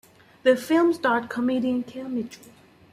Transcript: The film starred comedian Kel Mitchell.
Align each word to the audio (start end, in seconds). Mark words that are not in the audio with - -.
The 0.41 0.55
film 0.55 0.93
starred 0.95 1.29
comedian 1.29 1.83
Kel 1.83 2.09
Mitchell. 2.09 2.51